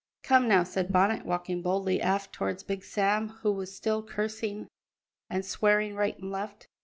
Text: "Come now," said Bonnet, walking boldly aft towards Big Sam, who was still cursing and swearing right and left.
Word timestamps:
"Come 0.23 0.47
now," 0.47 0.63
said 0.63 0.91
Bonnet, 0.91 1.27
walking 1.27 1.61
boldly 1.61 2.01
aft 2.01 2.33
towards 2.33 2.63
Big 2.63 2.83
Sam, 2.83 3.29
who 3.43 3.51
was 3.51 3.75
still 3.75 4.01
cursing 4.01 4.67
and 5.29 5.45
swearing 5.45 5.93
right 5.93 6.17
and 6.17 6.31
left. 6.31 6.67